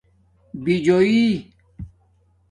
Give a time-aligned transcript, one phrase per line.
[0.63, 1.29] بِجُویٔ